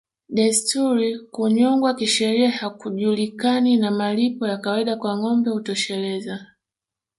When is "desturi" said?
0.29-1.17